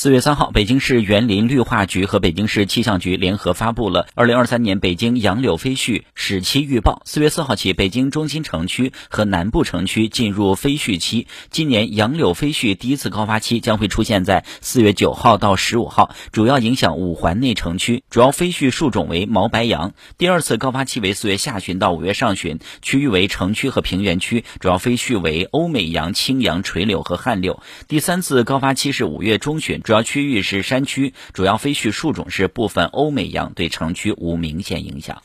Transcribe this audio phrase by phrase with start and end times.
[0.00, 7.02] 四月三号，北京市园林绿化局和北京市气象局联合发布了二零二三年北京杨柳飞絮始期预报。
[7.04, 11.26] 四月四号起，北京中心城区和南部城区进入飞絮期。
[11.50, 19.94] 今年杨柳飞絮第一次高发期将会出现在四月九号到十五号，主要影响五环内城区，主要飞絮树种为毛白杨。
[20.16, 27.60] 第二次高发期为四月下旬到五月上旬，区域为城区和平原区，主要飞絮为欧美杨、青杨、垂柳和旱柳。
[27.88, 29.82] 第三次高发期是五月中旬。
[29.88, 35.16] 主要区域是山区，主要飞絮树种是部分欧美杨，对城区无明显影响。